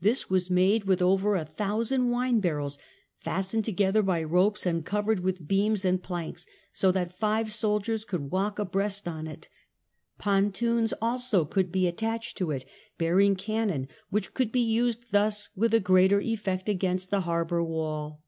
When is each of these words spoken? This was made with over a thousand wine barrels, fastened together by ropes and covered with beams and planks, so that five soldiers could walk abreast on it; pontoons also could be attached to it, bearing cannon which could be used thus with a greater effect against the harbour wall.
This 0.00 0.28
was 0.28 0.50
made 0.50 0.82
with 0.82 1.00
over 1.00 1.36
a 1.36 1.44
thousand 1.44 2.10
wine 2.10 2.40
barrels, 2.40 2.76
fastened 3.20 3.64
together 3.64 4.02
by 4.02 4.20
ropes 4.20 4.66
and 4.66 4.84
covered 4.84 5.20
with 5.20 5.46
beams 5.46 5.84
and 5.84 6.02
planks, 6.02 6.44
so 6.72 6.90
that 6.90 7.16
five 7.16 7.52
soldiers 7.52 8.04
could 8.04 8.32
walk 8.32 8.58
abreast 8.58 9.06
on 9.06 9.28
it; 9.28 9.46
pontoons 10.18 10.92
also 11.00 11.44
could 11.44 11.70
be 11.70 11.86
attached 11.86 12.36
to 12.38 12.50
it, 12.50 12.64
bearing 12.98 13.36
cannon 13.36 13.86
which 14.08 14.34
could 14.34 14.50
be 14.50 14.58
used 14.58 15.12
thus 15.12 15.50
with 15.54 15.72
a 15.72 15.78
greater 15.78 16.20
effect 16.20 16.68
against 16.68 17.12
the 17.12 17.20
harbour 17.20 17.62
wall. 17.62 18.24